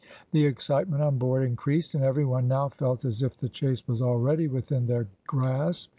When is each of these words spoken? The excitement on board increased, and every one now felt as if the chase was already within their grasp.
The 0.31 0.47
excitement 0.47 1.03
on 1.03 1.19
board 1.19 1.43
increased, 1.43 1.93
and 1.93 2.03
every 2.03 2.25
one 2.25 2.47
now 2.47 2.69
felt 2.69 3.05
as 3.05 3.21
if 3.21 3.37
the 3.37 3.49
chase 3.49 3.87
was 3.87 4.01
already 4.01 4.47
within 4.47 4.87
their 4.87 5.07
grasp. 5.27 5.89